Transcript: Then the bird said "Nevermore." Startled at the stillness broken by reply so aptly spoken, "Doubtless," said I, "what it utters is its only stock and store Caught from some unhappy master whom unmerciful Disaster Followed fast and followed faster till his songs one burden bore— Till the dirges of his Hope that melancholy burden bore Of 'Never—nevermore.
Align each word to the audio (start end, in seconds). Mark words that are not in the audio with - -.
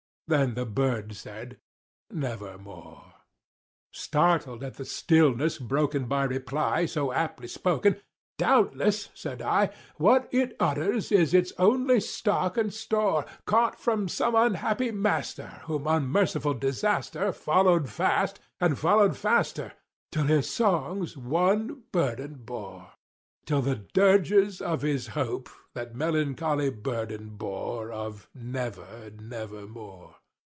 Then 0.27 0.53
the 0.53 0.65
bird 0.65 1.13
said 1.13 1.59
"Nevermore." 2.09 3.15
Startled 3.91 4.63
at 4.63 4.75
the 4.75 4.85
stillness 4.85 5.57
broken 5.57 6.05
by 6.05 6.23
reply 6.23 6.85
so 6.85 7.11
aptly 7.11 7.49
spoken, 7.49 7.97
"Doubtless," 8.37 9.09
said 9.13 9.41
I, 9.41 9.71
"what 9.97 10.29
it 10.33 10.55
utters 10.57 11.11
is 11.11 11.33
its 11.33 11.51
only 11.57 11.99
stock 11.99 12.55
and 12.55 12.73
store 12.73 13.25
Caught 13.45 13.77
from 13.77 14.07
some 14.07 14.33
unhappy 14.33 14.89
master 14.91 15.63
whom 15.65 15.85
unmerciful 15.85 16.53
Disaster 16.53 17.33
Followed 17.33 17.89
fast 17.89 18.39
and 18.61 18.79
followed 18.79 19.17
faster 19.17 19.73
till 20.13 20.27
his 20.27 20.49
songs 20.49 21.17
one 21.17 21.83
burden 21.91 22.35
bore— 22.45 22.93
Till 23.45 23.61
the 23.61 23.75
dirges 23.93 24.61
of 24.61 24.81
his 24.81 25.07
Hope 25.07 25.49
that 25.73 25.93
melancholy 25.93 26.69
burden 26.69 27.31
bore 27.35 27.91
Of 27.91 28.29
'Never—nevermore. 28.33 30.15